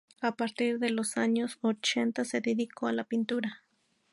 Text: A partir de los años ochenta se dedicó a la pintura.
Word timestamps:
A 0.19 0.31
partir 0.35 0.79
de 0.79 0.89
los 0.89 1.15
años 1.17 1.59
ochenta 1.61 2.25
se 2.25 2.41
dedicó 2.41 2.87
a 2.87 2.91
la 2.91 3.03
pintura. 3.03 3.61